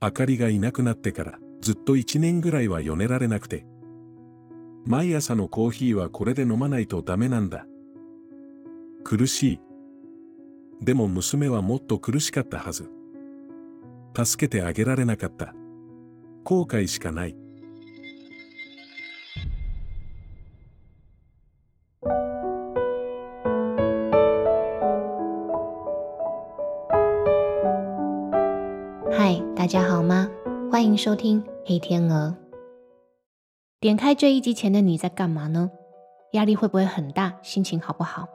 [0.00, 3.66] 明かりがいなくなってからずっと1年ぐらいはよねられなくて。
[4.86, 7.66] 毎朝のコーヒーはこれで飲まないとダメなんだ。
[9.04, 9.60] 苦しい。
[10.80, 12.90] でも娘はもっと苦しかったはず。
[14.16, 15.52] 助けてあげられなかった。
[16.44, 17.36] 後悔しかない。
[29.68, 30.26] 家好吗？
[30.72, 32.34] 欢迎收听黑天鹅。
[33.78, 35.70] 点开这一集前的你在干嘛呢？
[36.32, 37.34] 压力会不会很大？
[37.42, 38.26] 心情好不好？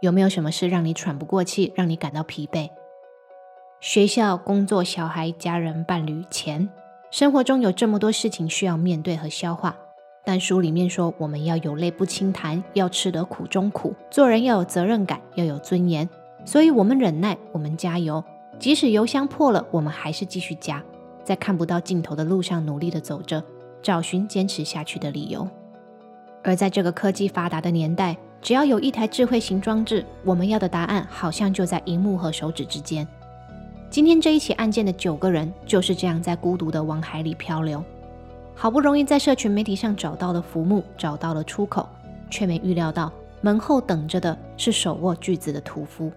[0.00, 2.70] 有没有什么事让你喘不过气，让你感到疲惫？
[3.82, 6.70] 学校、工作、小孩、家人、伴侣、钱，
[7.10, 9.76] 生活中有这么多事情需要面对和消化。
[10.24, 16.08] 但书里面说，我们要有泪不轻弹，要吃得苦中苦，做人要有责任感，要有尊严。
[16.46, 18.24] 所以，我们忍耐，我们加油。
[18.58, 20.82] 即使油箱破了，我们还是继续加，
[21.22, 23.42] 在看不到尽头的路上努力的走着，
[23.82, 25.46] 找寻坚持下去的理由。
[26.42, 33.06] 而在这个科技发达的年代，只要有一台智慧型装置，我们要的答案好像就在荧幕和手指之间。
[33.90, 37.82] 今天这一起案件的九个人就是这样在孤独的往海里漂流，
[38.54, 41.88] 好不容易在社群媒体上找到了浮木，找到了出口，
[42.28, 46.10] 却没预料到门后等着的是手握锯子的屠夫。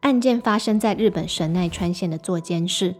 [0.00, 2.94] 案件发生在日本神奈川县的座间市，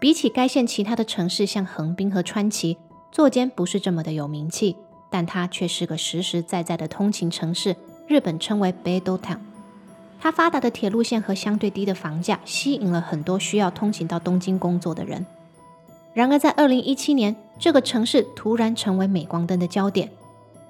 [0.00, 2.76] 比起该县其他的城市，像横滨和川崎，
[3.12, 4.76] 座间不是这么的有名气，
[5.08, 7.76] 但它却是个实实在在的通勤城市。
[8.06, 9.38] 日本称为 Bedo Town。
[10.18, 15.24] 它发达的铁路线和相对低的房价，吸引了很多需要通勤到东京工作的人。
[16.12, 20.10] 然而，在二零一七年，这个城市突然成为镁光灯的焦点。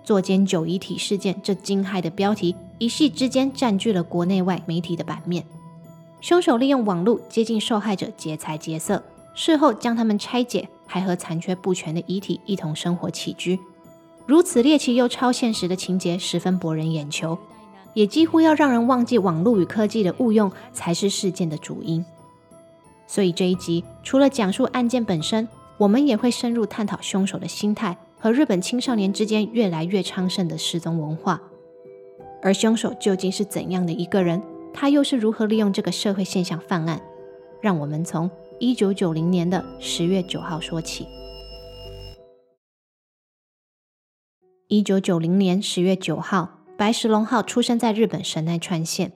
[0.04, 5.44] 座间九遗体事件这惊骇的标题，一夕之间占据了国内外媒体的版面。
[6.20, 9.02] 凶手利用网络接近受害者，劫财劫色，
[9.34, 13.58] 事后将他们拆解，还和残缺不全的遗体一同生活起居。
[14.26, 17.38] 如此猎奇又超现实的情节，十分博人眼球，
[17.94, 22.04] 也几乎要让人忘记网络与科技的误用才是事件的主因。
[23.06, 31.40] 所以这一集除了讲述案件本身，我们也会深入探讨凶手的心态和日本青少年之间越来越昌盛的失踪文化。
[32.42, 34.40] 而凶手究竟是怎样的一个人？
[34.72, 37.00] 他又是如何利用这个社会现象犯案？
[37.60, 41.06] 让我们从一九九零年的十月九号说起。
[44.68, 49.12] 一九九零年十月九号，白石龙浩出生在日本神奈川县。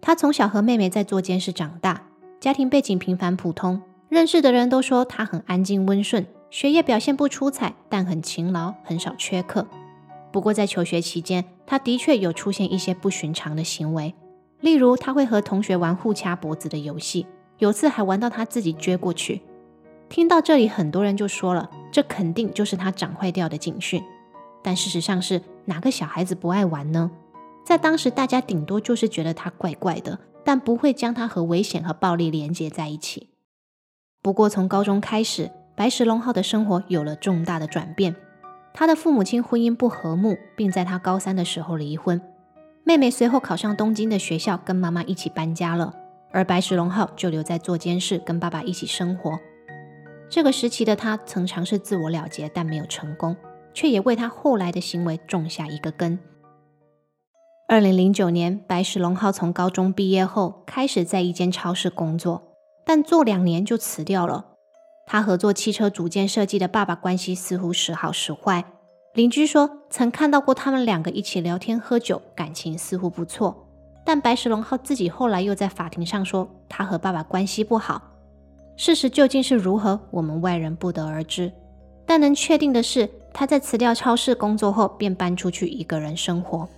[0.00, 2.06] 他从小和妹妹在做间室长大，
[2.38, 3.82] 家庭背景平凡普通。
[4.08, 9.66] 认识的人都说他很安静温顺，学业表现不出彩，但很勤劳，很少缺课。
[10.32, 14.14] 不过在求学期间，他的确有出现一些不寻常的行为。
[14.60, 17.26] 例如，他会和同学玩互掐脖子的游戏，
[17.58, 19.42] 有次还玩到他自己撅过去。
[20.08, 24.02] 听到这里，很多人就说了，这肯定就是他长坏掉的警讯。
[24.62, 27.10] 但事实上是哪个小孩子不爱玩呢？
[27.64, 33.28] 在当时，大家顶多就是觉得他怪怪的，但不会将他和危险和暴力连接在一起。
[34.20, 38.14] 不过，从高中开始，白石龙浩的生活有了重大的转变。
[38.74, 42.20] 他的父母亲婚姻不和睦，并在他高三的时候离婚。
[42.84, 45.94] 妹妹随后考上东京的学校，跟妈妈一起搬家了，
[46.32, 49.38] 而白石龙浩就留在座间市跟爸爸一起生活。
[50.28, 53.36] 这个时期的他曾尝试自我了结，但没有成功，
[53.74, 56.18] 却也为他后来的行为种下一个根。
[57.68, 62.54] 二零零九年，白石龙浩从高中毕业后，开始在一间超市工作，
[62.84, 64.46] 但做两年就辞掉了。
[65.06, 68.64] 他合作汽车组件设计的爸爸关系似乎时好时坏。
[69.14, 73.66] 邻居说，曾看到过他们两个一起聊天喝酒，感情似乎不错。
[74.04, 78.00] 但白石龙浩自己后来又在法庭上说，他和爸爸关系不好。
[78.76, 81.50] 事实究竟是如何，我们外人不得而知。
[82.06, 86.68] 但能确定的是，他在辞掉超市工作后，便搬出去一个人生活。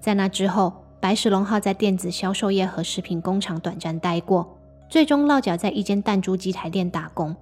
[0.00, 4.56] 在那之后，白石龙浩在电子销售业和食品工厂短暂待过，
[4.88, 7.34] 最终落脚在一间弹珠机台店打工。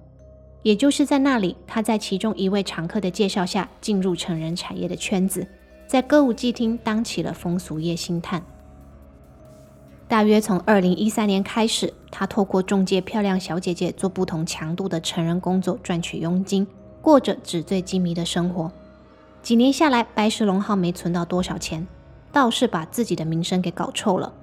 [0.61, 5.47] 也就是在那里，他在其中一位常客的介绍下进入成人产业的圈子，
[5.87, 8.43] 在歌舞伎厅当起了风俗业星探。
[10.07, 16.67] 大约从二零一三年开始，他透过中介漂亮小姐姐做不同强度的成人工作赚取佣金，
[17.01, 18.71] 过着纸醉金迷的生活。
[19.41, 21.87] 几年下来，白石龙浩没存到多少钱，
[22.31, 24.33] 倒是把自己的名声给搞臭了。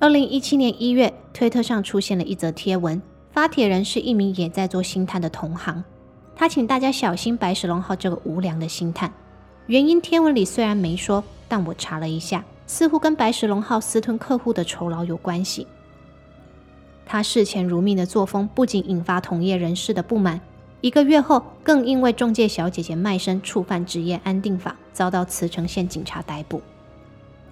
[0.00, 3.00] 二零一七年一月，推特上出现了一则贴文。
[3.32, 5.84] 发帖人是一名也在做星探的同行，
[6.34, 9.12] 他请大家小心白石龙浩这个无良的星探。
[9.66, 15.66] 原因天文里虽然没说，但我查了一下，似乎跟白石龙浩私吞客户的酬劳有关系。
[17.06, 20.40] 他视钱如命的作风不仅引发同业人士的不满，
[20.80, 26.60] 一个月后更因为中介小姐姐卖身触犯职业安定法，遭到茨城县警察逮捕。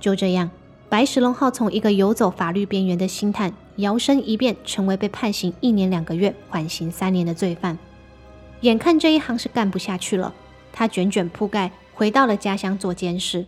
[0.01, 0.51] 就这样，
[0.89, 7.79] 白石龙浩从一个游走法律边缘的星探，摇身一变成为被判刑一年两个月、缓刑三年的罪犯。
[8.63, 10.33] 眼看这一行是干不下去了，
[10.73, 13.45] 他卷卷铺盖回到了家乡做监事。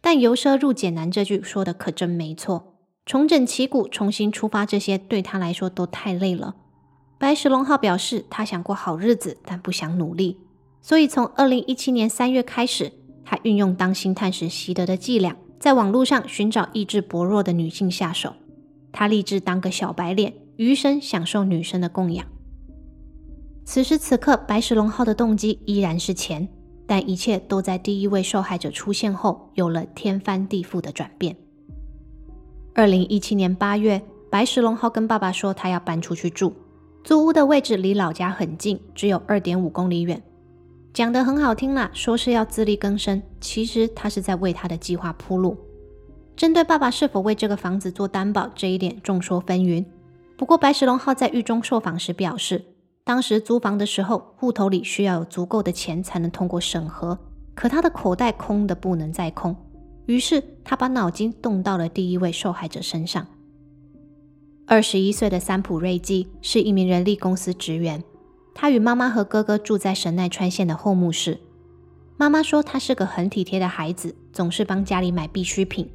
[0.00, 6.54] 但由奢入俭难这句说的可真没错，重整旗鼓、重新出发，这些对他来说都太累了。
[7.18, 10.38] 白石龙浩表示，他想过好日子，但不想努力，
[10.80, 12.92] 所以从二零一七年三月开始，
[13.24, 18.32] 他运用当星探时习得的伎俩，在网络上寻找意志薄弱的女性下手。
[18.90, 22.26] 他立志当个小白脸，余生享受女生的供养。
[23.64, 26.48] 此时此刻，白石龙浩的动机依然是钱。
[26.86, 31.36] 但一切都在第一位受害者出现后有了天翻地覆的转变。
[32.74, 36.52] 二零一七年八月，白石龙浩跟爸爸说他要搬出去住，
[37.04, 40.20] 租屋的位置离老家很近，只有二点五公里远。
[40.92, 45.56] 讲得很好听啦，说是要自力更生，其实他是在为他的计划铺路。
[46.36, 49.84] 针对爸爸是否为这个房子做担保这一点，众说纷纭。
[50.36, 52.64] 不过白石龙浩在狱中受访时表示。
[53.02, 57.18] 当时租房的时候，户头里需要有足够的钱才能通过审核，
[57.54, 59.56] 可他的口袋空的不能再空，
[60.06, 63.26] 于是他把脑筋动到了第一位受害者身上。
[64.66, 68.04] 二十一岁的三浦瑞纪是一名人力公司职员，
[68.54, 71.40] 他与妈妈和哥哥住在神奈川县的后木市。
[72.16, 75.90] 妈妈说他是个很体贴的孩子，总是帮家里买必需品，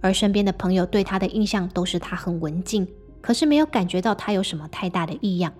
[0.00, 2.86] 而身边的朋友对他的印象都是他很文静，
[3.20, 5.52] 可是没有感觉到他有什么太大的异样。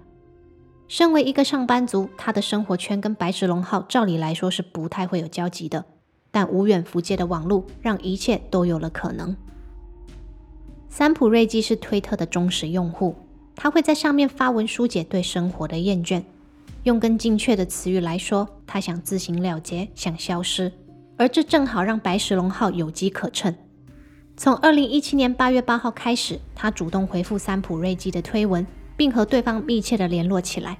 [0.87, 5.85] 身为一个上班族，他的生活圈跟白石龙浩照理来说是不太会有交集的。
[6.31, 9.37] 但无远弗届的网络让一切都有了可能。
[10.89, 13.15] 三浦瑞纪是推特的忠实用户，
[13.57, 16.23] 他会在上面发文疏解对生活的厌倦。
[16.85, 20.73] 用更精确的词语来说，他想自行了结，想消失。
[21.19, 23.55] 而这正好让白石龙浩有机可乘。
[24.37, 28.67] 从二零一七年八月八号开始，他主动回复三浦瑞纪的推文。
[28.97, 30.79] 并和对方密切的联络起来。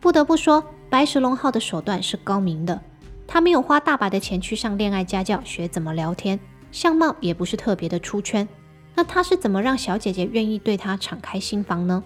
[0.00, 2.80] 不得不说，白石龙浩的手段是高明的。
[3.26, 6.40] 他没有花大把的钱去上恋爱家教学怎么聊天，
[6.72, 8.48] 相貌也不是特别的出圈。
[8.94, 12.02] 那他是怎么让小姐姐愿意对他敞开心房呢？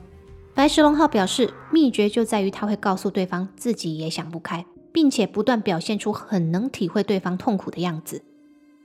[0.54, 8.22] 白石龙浩表示，秘诀就在于他会告诉对方自己也想不开，并且不断表现出很能体会对方痛苦的样子。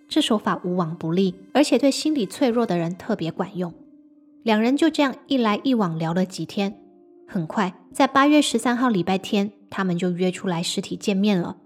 [0.08, 3.74] 这手法无往不利，而且对心理脆弱的人特别管用。
[4.44, 6.80] 两人就这样一来一往聊了几天，
[7.28, 11.58] 很快在八月十三号礼拜天，他们就约出来实体见面了。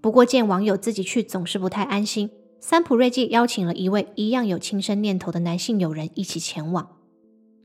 [0.00, 2.28] 不过见网友自己去总是不太安心，
[2.58, 6.88] 三浦瑞纪邀请了一位一样有轻生念头的男性友人一起前往。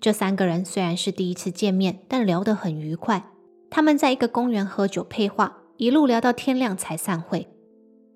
[0.01, 3.31] 这三个人虽然是第一次见面，但聊得很愉快。
[3.69, 7.47] 他们在一个公园喝酒配话，一路聊到天亮才散会。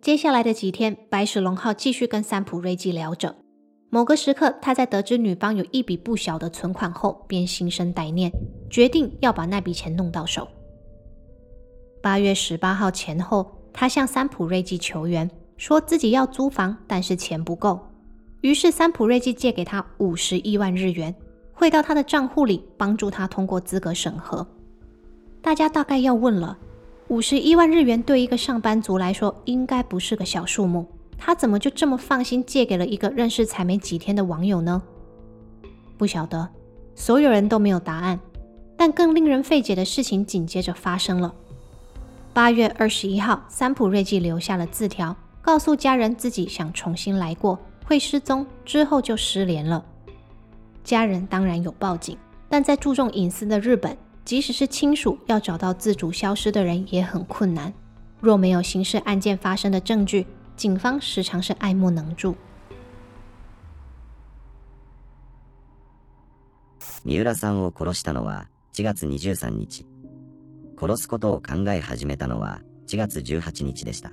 [0.02, 3.36] 接下来的几天，白石龙浩继续跟三浦瑞纪聊着。
[3.90, 8.32] 某个时刻，他在得知女方有一笔不小的存款后，便心生歹念，
[8.70, 10.48] 决定要把那笔钱弄到手。
[12.02, 17.80] 八月十八号前后，他向三浦瑞纪求援，说自己要租房，但是钱不够。
[18.42, 21.14] 于是三浦瑞纪借给他五十亿万日元，
[21.54, 24.46] 汇到他的账户里，帮助他通过资格审核。
[25.42, 26.58] 大家大概要问了：
[27.08, 30.86] 五十一万日元对一个上班族来说，应该不是个小数目。
[31.18, 34.82] 他怎么就这么放心借给了一个认识才没几天的网友呢？
[35.98, 36.50] 不晓得，
[36.96, 38.20] 所有人都没有答案。
[38.76, 41.34] 但更令人费解的事情紧接着发生了。
[42.34, 49.86] 八月二十一号，三浦瑞纪留下了字条，告诉家人自己想重新来过，会失踪，之后就失联了。
[50.85, 52.17] 家人当然有报警，
[52.49, 57.73] 但在注重隐私的日本，即使是亲属要找到自主消失的人也很困难。
[58.21, 60.27] 若没有刑事案件发生的证据，
[60.57, 62.35] 警方时常是爱莫能助。
[67.05, 69.87] 三浦さんを殺したのは1月23日。
[70.81, 74.13] 殺すことを考え始めたのは1月18日でした。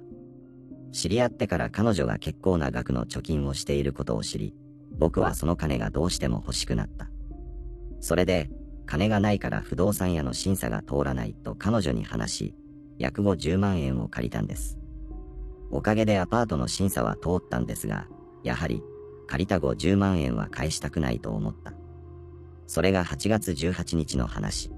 [0.92, 4.56] 知り合ってから彼女が結構な額の貯金をしていることを知り、
[5.01, 7.09] 僕はその金がどうしても欲しくなった。
[8.01, 8.51] それで、
[8.85, 12.55] 金がないから不動産屋の審査が通らないと彼女に話し、
[12.99, 14.79] 約後10万円を借りたんです。
[15.71, 18.09] おかげでアパートの審査は通ったんですが、
[18.45, 18.83] やはり
[19.27, 21.73] 借りた後10万円は返したくないと思った。
[22.67, 24.71] それが8月18日の話。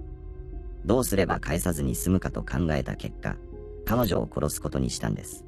[0.84, 3.36] どうすれば返さずに済むかと考えた結果、
[3.84, 5.44] 彼女を殺すことにしたんです。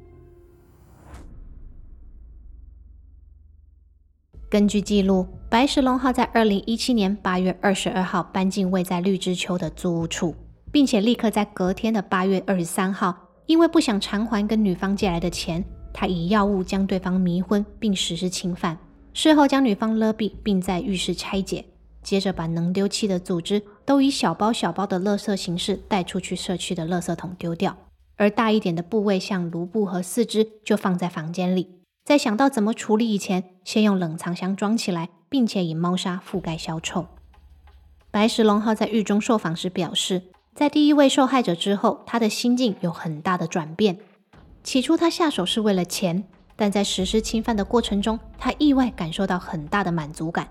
[4.55, 10.33] 根据记录，白石龙号在二零一七年八月二十二号搬进位在绿之丘的租屋处，
[10.71, 13.13] 并且立刻在隔天的八月二十三号，
[13.47, 15.61] 因为不想偿还跟女方借来的钱，
[15.93, 18.77] 他以药物将对方迷昏，并实施侵犯。
[19.13, 21.65] 事后将女方勒毙，并在浴室拆解，
[22.01, 27.75] 接着把能丢弃的组织都以小包小包的垃圾形式带出去社区的垃圾桶丢掉。
[28.15, 31.67] 而大一点的部位，像颅部和四肢，就放在房间里。
[32.05, 37.07] 在想到怎么处理以前，先用冷藏箱装起来，并且以猫砂覆盖消臭。
[38.11, 40.21] 白石龙号在狱中受访时表示，
[40.53, 43.97] 在第一位受害者之后，他的心境有很大的转变。
[44.63, 46.23] 起初他下手是为了钱，
[46.55, 50.47] 但在实施侵犯的过程中，他意外感受到很大的满足感。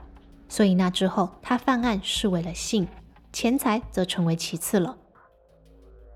[0.49, 2.89] 所以那之后，他犯案是为了性，
[3.33, 4.97] 钱财则成为其次了。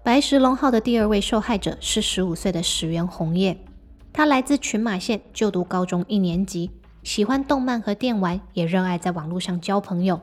[0.02, 3.56] 白石龙号的第二位受害者是十五岁的石原红叶，
[4.18, 6.72] 他来自群马县，就读高中一年级，
[7.04, 10.20] 喜欢动漫和电玩，也热爱在网络上交朋友。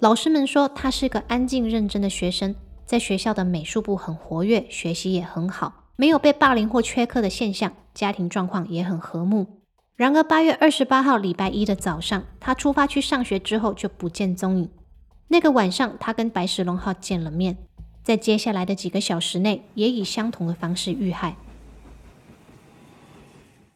[0.00, 9.46] 老师们说他是个安静认真的学生，在学校的美术部很活跃，学习也很好，没有被霸凌或缺课的现象，家庭状况也很和睦。
[9.94, 14.68] 然而八月二十八号礼拜一的早上，他出发去上学之后就不见踪影。
[15.28, 17.56] 那个晚上，他跟白石龙浩见了面。
[18.02, 21.36] 在接下来的几个小时内，也以相同的方式遇害。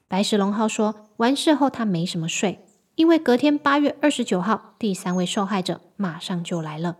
[0.08, 2.60] 白石龙浩说，完事后他没什么睡，
[2.94, 6.98] 因为隔天八月二十九号，第三位受害者马上就来了。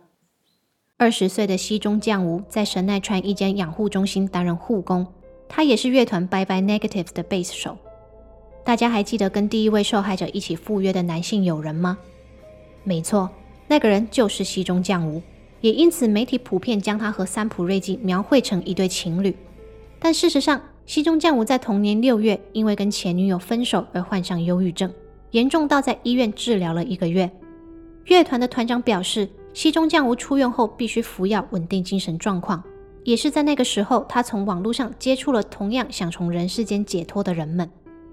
[0.97, 5.05] 二十岁的西中将吾在神奈川一间养护中心担任护工，
[5.47, 7.77] 他也是乐团 Bye Bye Negative 的贝斯手。
[8.63, 11.97] 大家还记得跟第一位受害者一起赴约的男性友人吗？
[12.83, 13.29] 没错，
[13.67, 15.21] 那个人就是西中将吾。
[15.61, 19.35] 也因此，媒体普遍将他和三浦瑞纪描绘成一对情侣。
[19.99, 24.93] 但事实上，西中将武在同年六月因为跟前女友分手而患上忧郁症，
[25.31, 27.29] 严重到在医院治疗了一个月。
[28.05, 32.63] 乐团的团长表示，西中将武出院后必须服药稳定精神状况。
[33.03, 37.69] 也是在那个时候，他从网络上接触了同样想从人世间解脱的人们。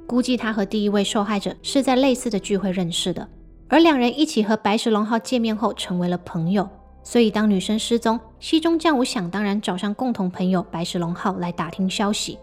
[0.06, 3.28] 估计他和第一位受害者是在类似的聚会认识的，
[3.68, 6.68] 而两人一起和白石龙号见面后成为了朋友。
[7.02, 12.38] 所以，当女生失踪，西中将武想当然找上共同朋友白石龙号来打听消息。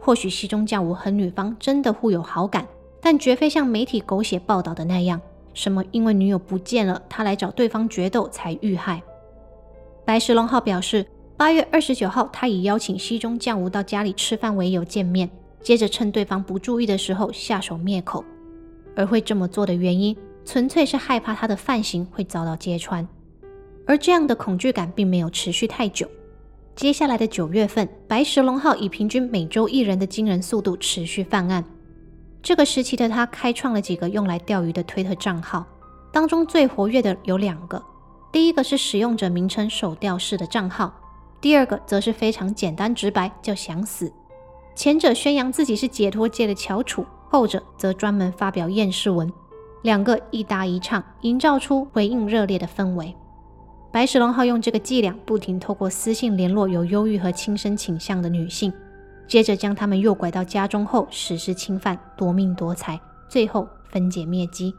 [0.00, 2.66] 或许西中将武和女方真的互有好感，
[3.00, 5.20] 但绝非像媒体狗血报道的那样，
[5.52, 9.02] 什么因为女友不见了，他来找对方决斗才遇害。
[10.04, 15.30] 白石龙浩表示，八月二十九号，他以邀请西中将武到家里吃饭为由见面，
[15.62, 18.24] 接着趁对方不注意的时候下手灭口。
[18.96, 23.06] 而会这么做的原因，纯粹是害怕他的犯行会遭到揭穿。
[23.86, 26.08] 而这样的恐惧感并没有持续太久。
[26.76, 31.64] 接下来的九月份，白石龙号以平均每周一人的惊人速度持续犯案。
[32.42, 35.66] 这个时期的他开创了几个用来钓鱼的推特账号，
[36.10, 37.82] 当中最活跃的有两个。
[38.32, 40.94] 第一个是使用者名称手钓式的账号，
[41.40, 44.10] 第二个则是非常简单直白，叫想死。
[44.74, 49.30] 前者宣扬自己是解脱界的翘楚，后者则专门发表厌世文，
[49.82, 53.14] 两个一搭一唱，营造出回应热烈的氛围。
[53.92, 58.72] 白石龙号用这个伎俩，不停透过私信联络有忧郁和轻生倾向的女性，
[59.26, 64.72] 接着将她们诱拐到家中后实施侵犯、夺命夺财，最后分解灭机。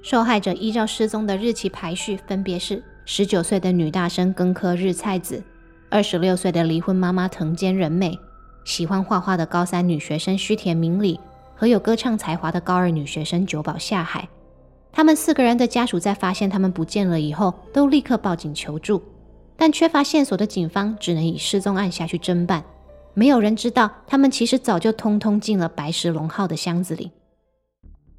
[0.00, 5.42] 受害者依照失踪的日期排序，分别是十九岁的女大生根科日菜子，
[5.90, 8.16] 二十六岁的离婚妈妈藤间仁美，
[8.64, 11.18] 喜欢画画的高三女学生须田明里，
[11.56, 14.28] 和有歌唱才华的高二女学生久保夏海。
[14.96, 19.02] 他们四个人的家属在发现他们不见了以后，都立刻报警求助，
[19.56, 22.62] 但缺乏线索的警方只能以失踪案下去侦办。
[23.12, 27.10] 没有人知道，他们其实早就通通进了白石龙号的箱子里。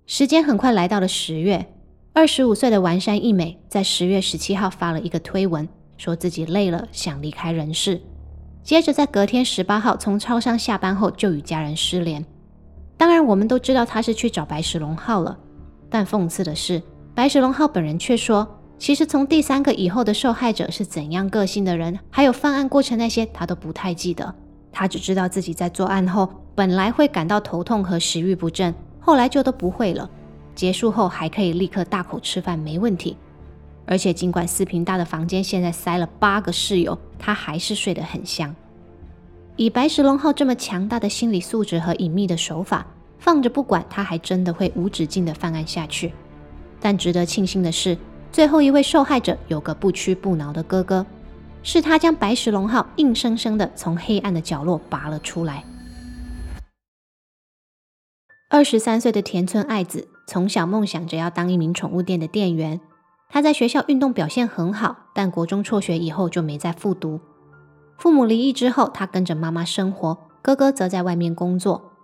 [0.05, 1.65] 时间很快来到了十月，
[2.11, 5.65] 二十五岁的丸山一美在十月十七号发了一个推文，
[5.95, 8.01] 说自己累了，想离开人世。
[8.63, 12.25] 接着在隔天十八号从超商下班后就与家人失联。
[12.97, 15.39] 当然，我们都知道他是去找白石龙号了。
[15.89, 16.81] 但讽刺的是，
[17.13, 24.33] 白石龙浩本人却说，其实从第三个以后的受害者是怎样个性的人，还有犯案过程那些，他都不太记得。
[24.71, 30.09] 他只知道自己在作案后，本来会感到头痛和食欲不振，后来就都不会了。
[30.53, 33.15] 结束后还可以立刻大口吃饭，没问题。
[33.85, 38.53] 而且尽管四平大的房间现在塞了八个室友，他还是睡得很香。
[39.55, 42.85] 以白石龙浩这么强大的心理素质和隐秘的手法。
[43.19, 46.13] 放着不管，他还真的会无止境的犯案下去。
[46.79, 47.97] 但值得庆幸的是，
[48.31, 51.05] 最后一位受害者有个不屈不挠的哥哥，
[51.63, 55.63] 是他将白石龙号硬生生的从黑暗的角落拔了出来。
[58.49, 62.79] 二十三岁的田村爱子从小梦想着要当一名宠物店的店员。
[63.27, 67.19] 他在学校运动表现很好，但国中辍学以后就没再复读。
[67.97, 71.94] 父母离异之后，他跟着妈妈生活，哥哥则在外面工作。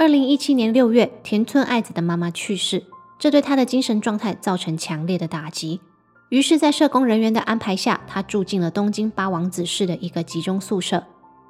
[0.00, 2.84] 二零一七年六月，田村爱子的妈妈去世，
[3.18, 5.82] 这对她的精神状态造成强烈的打击。
[6.30, 11.04] 于是，在社工人员的安排下，她住进了东京八王子市的一个集中宿舍。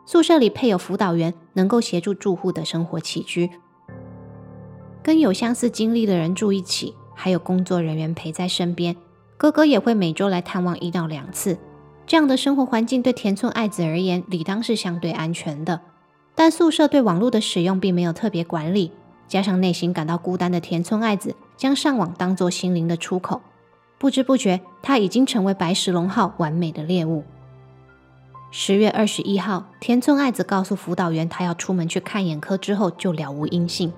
[0.04, 3.49] 宿舍里配有辅导员，能够协助住户的生活起居。
[5.00, 8.97] 跟有相似经历的人住一起，还有工作人员陪在身边。
[9.37, 11.57] 哥哥也会每周来探望一到两次。
[12.04, 15.83] 这样的生活环境对田村爱子而言，理当是相对安全的。
[16.42, 18.92] 但宿舍对网络的使用并没有特别管理，
[19.28, 23.42] 加上内心感到孤单的田村爱子，将上网当作心灵的出口。
[23.99, 27.25] 不知不觉，他已经成为白石龙号完美的猎物。
[28.50, 33.92] 十月二十一号，田村爱子告诉辅导员，他要出门去看眼科，之后就了无音信。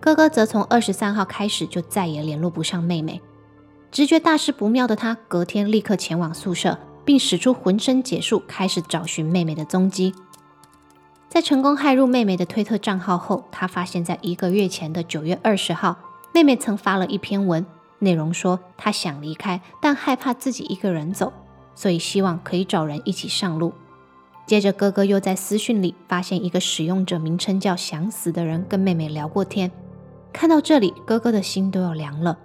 [0.00, 3.20] 哥哥则从二十三号开始就再也联络不上妹妹。
[3.92, 10.12] 直觉大事不妙的他，隔天立刻前往宿舍，并使出浑身解数，开始找寻妹妹的踪迹。
[11.34, 15.96] 在成功害入妹妹的推特账号后，他发现，在一个月前的九月二十号，
[16.32, 17.66] 妹妹曾发了一篇文，
[17.98, 21.32] 内容说她想离开，但害怕自己一个人走，
[21.74, 23.72] 所以希望可以找人一起上路。
[24.46, 29.72] 接着，哥哥又在私讯里发现一个使用者名称叫“想死”的人跟妹妹聊过天。
[30.32, 32.38] 看到这里，哥哥的心都要凉了。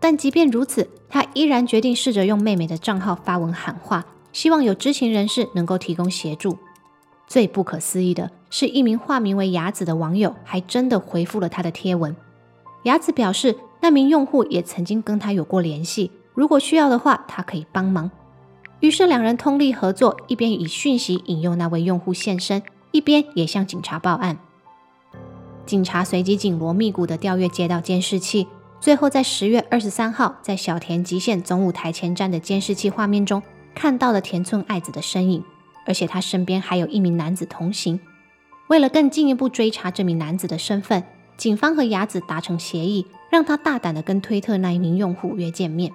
[0.00, 6.56] 但即便如此，他依然决定试着用妹妹的账号发文喊话，希望有知情人士能够提供协助。
[7.30, 12.16] 最不可思议的是，一名化名为雅子的网友还真的回复了他的贴文。
[12.82, 18.10] 雅子表示，那名用户也曾经跟他有过联系，如果需要的话，他可以帮忙。
[18.80, 22.60] 于是两人通力合作，一边以讯息引诱那位用户现身，
[22.90, 24.36] 一边也向警察报案。
[25.64, 28.48] 警察随即紧锣密鼓地调阅街道监视器，
[28.80, 33.40] 最后在十月二十三号，在小田急线总武台前站的监视器画面中，
[33.72, 35.44] 看到了田村爱子的身影，
[35.86, 38.00] 而且他身边还有一名男子同行。
[38.68, 41.02] 为了更进一步追查这名男子的身份，
[41.36, 45.92] 警方和雅子达成协议，让他大胆地跟推特那一名用户约见面。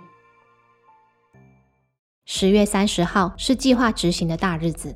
[2.25, 4.95] 十月三十号是计划执行的大日子，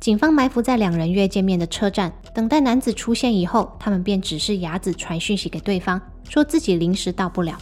[0.00, 7.56] 警方埋伏在两人约见面的车站，等待男子出现以后，他们便指示雅子传讯息给对方，说自己临时到不了。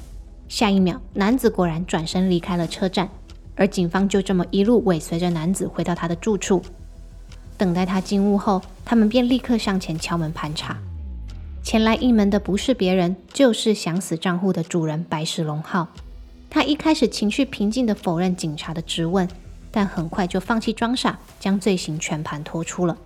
[0.47, 3.11] 下一秒，男子果然转身离开了车站，
[3.59, 6.63] 而警方就这么一路尾随着男子回到他的住处。
[7.57, 10.79] 等待他进屋后，他们便立刻上前敲门盘查。
[11.65, 15.89] 前来应门的不是别人，就是想死账户的主人白石龙浩。
[16.49, 19.29] 他一开始情绪平静地否认警察的质问，
[19.73, 22.97] 但很快就放弃装傻，将罪行全盘托出了。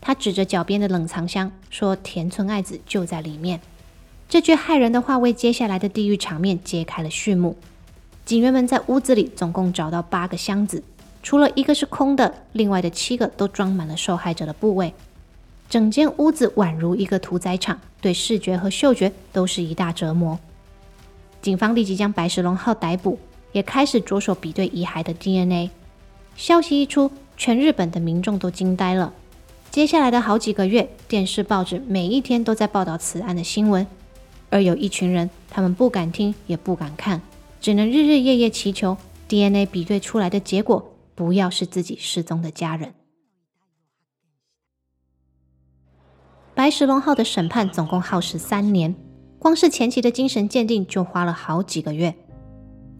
[0.00, 3.60] 他指着脚边的冷藏箱说：“田村爱子就在里面。”
[4.28, 7.56] 这句骇人的话为接下来的地狱场面揭开了序幕。
[8.24, 10.82] 警员们在屋子里总共找到八个箱子，
[11.22, 14.94] 除了一个是空的，另外的七个都装满了受害者的部位。
[15.68, 20.38] 整间屋子宛如一个屠宰场，对视觉和嗅觉都是一大折磨。
[21.40, 23.18] 警方立即将白石龙号逮捕，
[23.52, 25.70] 也开始着手比对遗骸的 DNA。
[26.36, 29.12] 消息一出，全日本的民众都惊呆了。
[29.70, 33.86] 接下来的好几个月，电视、报纸每一天都在报道此案的新闻，
[34.50, 37.20] 而有一群人，他们不敢听，也不敢看，
[37.62, 38.96] 只能日日夜夜祈求
[39.28, 42.92] DNA 比对出来的结果不要是自己失踪的家人。
[46.54, 48.94] 白石龙号的审判总共耗时三年。
[49.38, 52.14] 光是前期的精神鉴定就花了好几个月。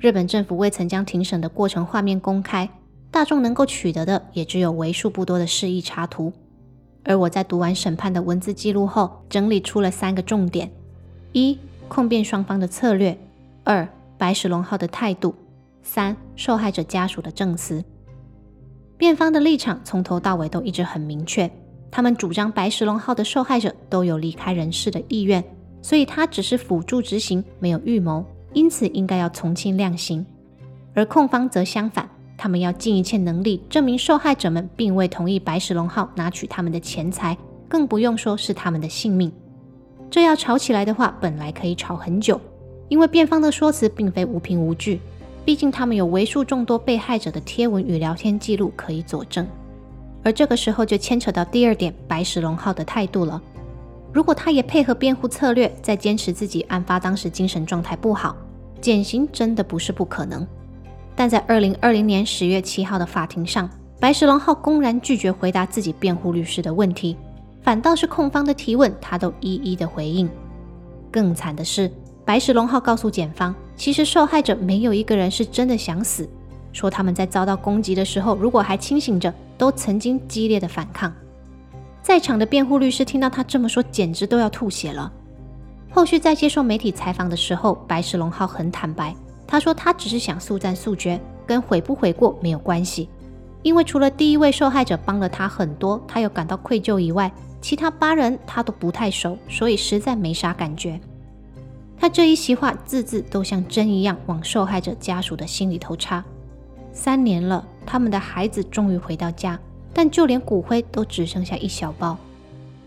[0.01, 2.69] 日本政府未曾将庭审的过程画面公开，
[3.13, 6.33] 大众能够取得的也只有为数不多的示意插图。
[7.05, 10.69] 而我在读完审判的文字记录后，整理出了三个重点：
[11.33, 11.57] 一、
[11.89, 13.15] 控辩双方的策略；
[13.63, 13.89] 二、
[14.23, 15.35] 白石龙号的态度；
[15.83, 17.85] 三、受害者家属的证词。
[18.97, 21.51] 辩方的立场从头到尾都一直很明确，
[21.91, 25.43] 他们主张白石龙号的受害者都有离开人世的意愿。
[25.83, 30.25] 所以他只是辅助执行，没有预谋，因此应该要从轻量刑。
[30.95, 32.09] 而控方则相反，
[32.39, 37.37] 他们要尽一切能力证明受害者们并未同意白石龙号拿取他们的钱财，
[37.69, 39.33] 更不用说是他们的性命。
[40.09, 42.41] 这要吵起来的话，本来可以吵很久，
[42.93, 45.01] 因为辩方的说辞并非无凭无据，
[45.47, 49.49] 毕竟他们有为数众多被害者的贴文与聊天记录可以佐证。
[50.23, 53.41] 而这个时候就牵扯到第二点，白石龙浩的态度了。
[54.13, 58.37] 如果他也配合辩护策略，在坚持自己案发当时精神状态不好，
[58.79, 60.47] 减刑真的不是不可能。
[61.17, 67.17] 但在二零二零年十月七号的法庭上，白石龙浩公然拒绝回答自己辩护律师的问题，
[67.63, 70.29] 反倒是控方的提问他都一一的回应。
[71.11, 71.91] 更惨的是，
[72.25, 76.29] 白石龙浩告诉检方，其实受害者没有一个人是真的想死，
[76.73, 81.13] 说他们在遭到攻击的时候，如果还清醒着，都曾经激烈的反抗。
[82.01, 85.13] 在场的辩护律师听到他这么说，简直都要吐血了。
[85.91, 89.15] 后续在接受媒体采访的时候，白石龙浩很坦白，
[89.47, 93.09] 他说他只是想速战速决，跟悔不悔过没有关系。
[93.63, 97.31] 因为除了第一位受害者帮了他很多，他有感到愧疚以外，
[97.61, 101.01] 其他八人他都不太熟，所以实在没啥感觉。
[102.02, 106.24] 他这一席话字字都像针一样往受害者家属的心里头插。
[106.94, 109.60] 三年了，他们的孩子终于回到家，
[109.94, 112.18] 但就连骨灰都只剩下一小包。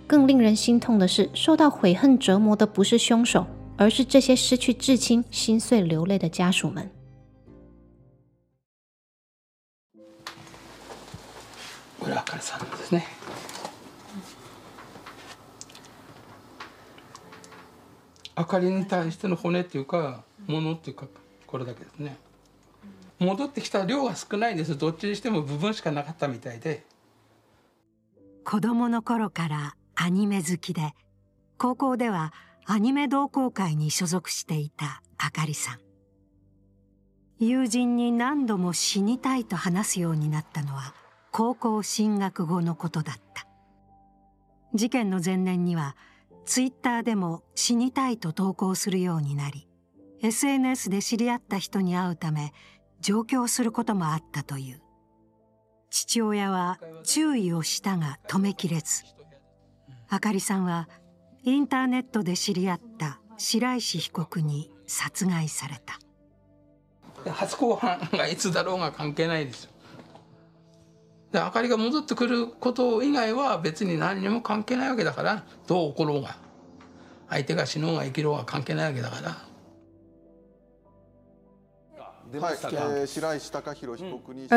[0.06, 6.90] 更令人心痛的是，受到悔恨折磨的不是凶手，而是这些失去至亲、心碎流泪的家属们。
[12.00, 13.04] これあかりさんですね
[18.35, 21.07] あかりに対しての骨っていうかものっていうか
[21.47, 22.17] これだけですね。
[23.17, 24.77] 戻ってきた量が少ないんです。
[24.77, 26.85] どっちにしても部分しかなかったみたいで。
[28.43, 30.93] 子供の頃からアニメ好きで
[31.57, 32.33] 高校では
[32.65, 35.79] アニメ同好会に所属していたあかりさん。
[37.39, 40.93] 友人に何度も死にたいと話すようになったのは
[41.31, 43.47] 高校進学後のことだった。
[44.73, 45.95] 事件の前年には
[46.45, 49.67] ツイッターでも死にたいと投稿するようになり
[50.21, 52.53] SNS で知り合った人に会うため
[53.01, 54.81] 上京することもあったという。
[55.89, 59.03] 父親は注意をしたが止めきれず。
[60.09, 60.89] あかりさんは
[61.43, 65.99] インターネットで知り合った白石被告に殺害された。
[67.31, 69.71] 初公判がいつだろうが関係ないですよ。
[71.34, 76.36] であかりが戻ってくること以外は別に何にも関係ないわけだからどう起ころうが
[77.28, 79.36] 相手が死のうが生きろうが関係ないわけだから
[82.32, 82.38] 二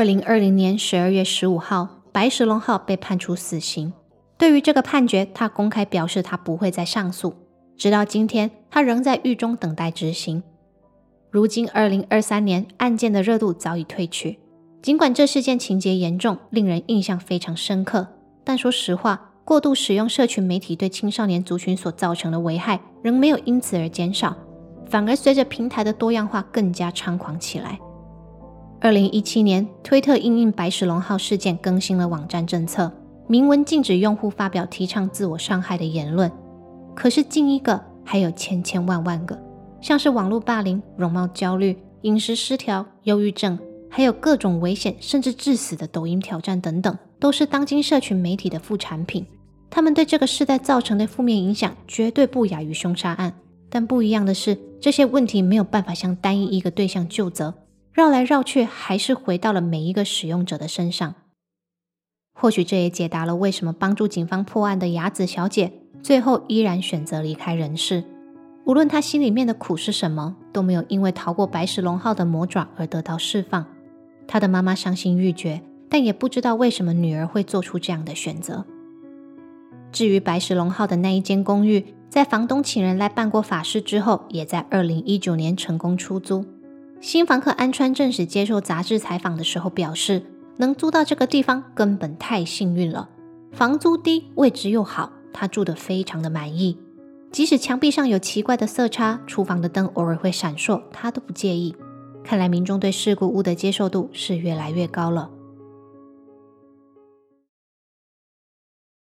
[0.04, 3.92] 零二零年十二月十五号，白石龙浩被判处死刑。
[4.38, 7.34] 对于这个判决，他公开表示他不会再上诉。
[7.76, 10.44] 直到今天，他仍在狱中等待执行。
[11.32, 14.38] 如今二零二三年，案件的热度早已褪去。
[14.81, 18.07] 尽管这事件情节严重，令人印象非常深刻，
[18.45, 24.37] 但说实话，过度使用社群媒体对青少年族群所造成的危害，仍没有因此而减少。
[24.89, 27.79] 反而随着平台的多样化更加猖狂起来。
[28.81, 32.91] 二零一七年，推特因应白石龙号事件更新了网站政策，
[33.27, 36.31] 明文禁止用户发表提倡自我伤害的言论。
[36.95, 39.37] 可是近一个还有千千万万个，
[39.81, 43.59] 像是网络霸凌、容貌焦虑、饮食失调、忧郁症，
[43.91, 49.27] 还有各种危险甚至致死的抖音挑战等等，都是当今社群媒体的副产品。
[49.71, 53.35] 他们对这个时代造成的负面影响，绝对不亚于凶杀案。
[53.71, 57.55] 但不一样的是，这些问题没有办法向单一一个对象就责，
[57.93, 61.15] 绕来绕去，还是回到了每一个使用者的身上。
[62.33, 65.73] 或许这也解答了为什么帮助警方破案的雅子小姐，
[66.03, 68.05] 最后依然选择离开人世。
[68.65, 73.67] 无论她心里面的苦是什么，都没有因为逃过白石龙号的魔爪而得到释放。
[74.29, 78.65] 她的妈妈伤心欲绝，但也不知道为什么女儿会做出这样的选择。
[79.91, 86.45] 至于白石龙号的那一间公寓，在房东请人来办过法事之后，也在二零一九年成功出租。
[87.01, 90.23] 新房客安川正史接受杂志采访的时候表示，
[90.59, 93.09] 能租到这个地方根本太幸运了，
[93.53, 96.77] 房租低，位置又好，他住得非常的满意。
[97.31, 101.75] 即使墙壁上有奇怪的色差，厨房的灯偶尔会闪烁，他都不介意。
[102.29, 105.31] 看来民众对事故屋的接受度是越来越高了。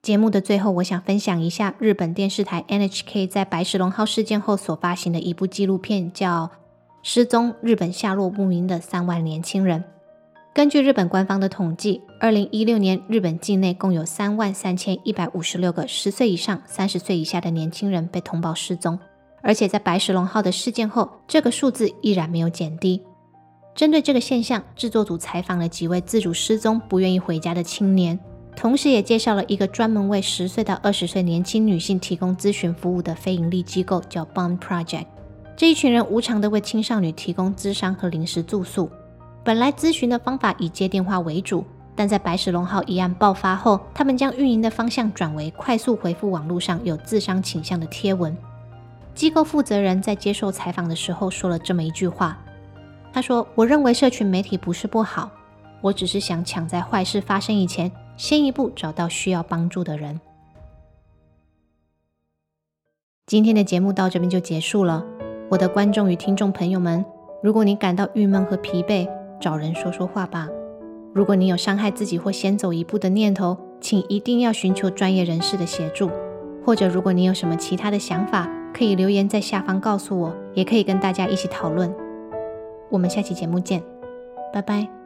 [0.01, 6.47] 节目的最后，我想分享一下日本电视台 NHK 在白石龙号事件后所发行的一部纪录片，叫
[7.03, 9.81] 《失踪：日本下落不明的三万年轻人》。
[10.55, 18.99] 根据日本官方的统计，二零一六年日本境内共有三万三千一百五十六个十岁以上、三十岁以下的年轻人被通报失踪，
[19.43, 23.03] 而且在白石龙号的事件后，这个数字依然没有减低。
[23.75, 28.19] 针对这个现象，制作组采访了几位自主失踪、不愿意回家的青年。
[28.55, 35.07] 同时，也介绍了一个专门为十岁到二十岁年轻女性提供咨询服务的非营利机构，叫 Bond Project。
[35.57, 38.91] 这一群人无偿的为青少年提供咨商和临时住宿。
[39.43, 41.65] 本来咨询的方法以接电话为主，
[41.97, 48.37] 但在白石龙号一案爆发后，他们将运营的方向转为快速回复网络上有自伤倾向的贴文。
[49.15, 52.39] 机构负责人在接受采访的时候说了这么一句话。
[53.13, 55.31] 他说我认为社群媒体不是不好
[55.83, 60.21] 我只是想抢在坏事发生以前先一步找到需要帮助的人。
[63.27, 65.05] 今天的节目到这边就结束了
[65.51, 67.05] 我的观众与听众朋友们
[67.43, 69.09] 如果你感到郁闷和疲惫
[69.41, 70.49] 找人说说话吧。
[71.15, 76.11] 如果你有伤害自己或先走一步的念头请一定要寻求专业人士的协助。
[76.65, 78.49] 或者如果你有什么其他的想法
[78.83, 81.95] 可以留言在下方告诉我也可以跟大家一起讨论。
[82.91, 83.81] 我们下期节目见
[84.53, 85.02] 拜拜。